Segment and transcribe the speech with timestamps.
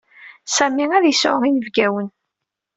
[0.55, 2.07] Sami ad yesɛu yinebgawen.